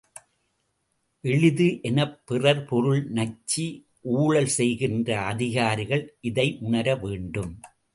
எளிது 1.23 1.79
எனப் 1.81 2.21
பிறர் 2.25 2.63
பொருள் 2.65 3.13
நச்சி 3.13 3.67
ஊழல் 4.01 4.51
செய்கின்ற 4.57 5.19
அதிகாரிகள் 5.25 6.17
இதை 6.21 6.57
உணர 6.61 6.95
வேண்டும். 6.95 7.53